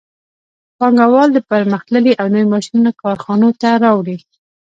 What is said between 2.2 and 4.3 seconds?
او نوي ماشینونه کارخانو ته راوړي